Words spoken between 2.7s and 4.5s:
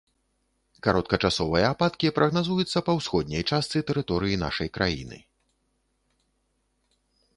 па ўсходняй частцы тэрыторыі